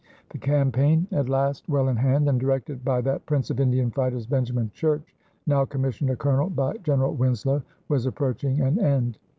[0.29, 4.25] The campaign at last well in hand and directed by that prince of Indian fighters,
[4.25, 9.19] Benjamin Church, now commissioned a colonel by General Winslow was approaching an end.